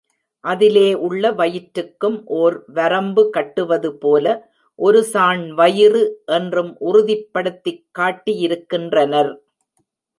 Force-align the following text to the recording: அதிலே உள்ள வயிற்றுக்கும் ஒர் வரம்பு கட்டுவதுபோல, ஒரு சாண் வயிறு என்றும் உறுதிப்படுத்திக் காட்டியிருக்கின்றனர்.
அதிலே 0.43 0.93
உள்ள 0.99 1.31
வயிற்றுக்கும் 1.31 2.17
ஒர் 2.35 2.57
வரம்பு 2.67 3.29
கட்டுவதுபோல, 3.37 4.25
ஒரு 4.79 5.03
சாண் 5.03 5.49
வயிறு 5.51 6.03
என்றும் 6.31 6.77
உறுதிப்படுத்திக் 6.79 7.85
காட்டியிருக்கின்றனர். 7.99 9.31